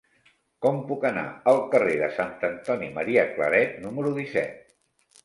[0.65, 4.73] Com puc anar al carrer de Sant Antoni Maria Claret número disset?